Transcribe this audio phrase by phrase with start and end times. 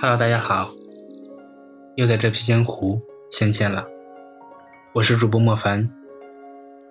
[0.00, 0.70] Hello，大家好，
[1.96, 3.00] 又在这片江湖
[3.30, 3.86] 相见了。
[4.92, 5.88] 我是主播莫凡，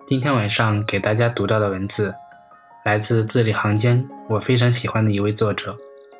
[0.06, 2.14] 今天晚上给大家读到的文字，
[2.84, 5.76] 来自字里行间我非常喜欢的一位作者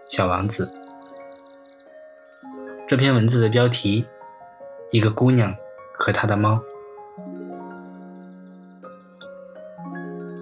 [0.08, 0.72] 小王子。
[2.88, 4.04] 这篇文字的标题：
[4.90, 5.54] 一个姑娘
[5.95, 6.61] 和她的猫。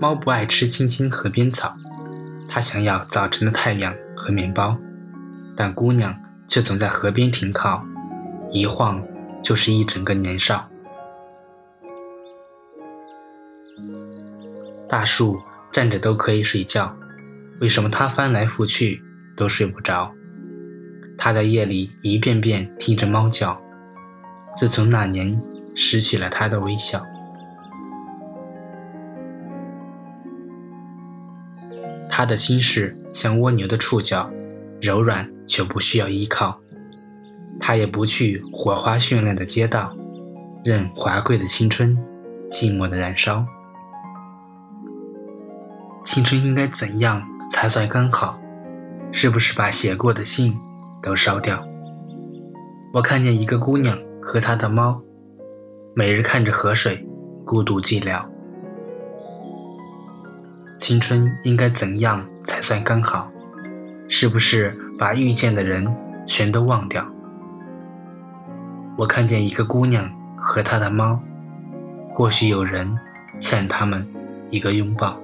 [0.01, 1.75] 猫不爱吃青青河边草，
[2.49, 4.79] 它想要早晨的太阳和面包，
[5.59, 6.17] 但姑娘。
[6.51, 7.85] 却总在河边停靠，
[8.51, 9.07] 一晃
[9.43, 10.67] 就是一整个年少。
[14.89, 15.39] 大树
[15.71, 16.97] 站着都可以睡觉，
[17.61, 19.03] 为什么它翻来覆去
[19.37, 20.11] 都睡不着？
[21.19, 23.61] 它在夜里一遍遍听着猫叫。
[24.57, 25.39] 自从那年
[25.77, 27.05] 失去了它的微笑，
[32.11, 34.31] 它的心事像蜗牛的触角，
[34.81, 35.31] 柔软。
[35.49, 36.61] 就不需要依靠，
[37.59, 39.97] 他也不去火花绚烂的街道，
[40.65, 41.97] 任华贵的青春
[42.51, 43.45] 寂寞的燃烧。
[46.05, 48.39] 青春应该怎样才算刚好？
[49.11, 50.55] 是不是把写过的信
[51.03, 51.67] 都烧掉？
[52.93, 55.01] 我看见一个姑娘和她的猫，
[55.95, 57.07] 每日看着河水，
[57.45, 58.25] 孤独寂寥。
[60.79, 63.31] 青春应该怎样才算刚好？
[64.09, 64.77] 是不是？
[64.99, 65.87] 把遇见的人
[66.27, 67.07] 全都忘掉。
[68.97, 71.19] 我看见一个姑娘和她的猫，
[72.11, 72.99] 或许有人
[73.39, 74.05] 欠他们
[74.51, 75.17] 一个拥抱。